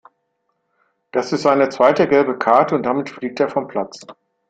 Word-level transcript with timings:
Das 1.11 1.31
ist 1.31 1.43
seine 1.43 1.69
zweite 1.69 2.07
gelbe 2.07 2.35
Karte 2.39 2.73
und 2.73 2.87
damit 2.87 3.11
fliegt 3.11 3.39
er 3.39 3.49
vom 3.49 3.67
Platz. 3.67 4.01